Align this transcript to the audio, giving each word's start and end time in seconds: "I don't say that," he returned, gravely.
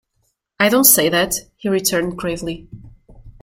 "I 0.59 0.69
don't 0.69 0.85
say 0.85 1.09
that," 1.09 1.35
he 1.57 1.69
returned, 1.69 2.17
gravely. 2.17 2.67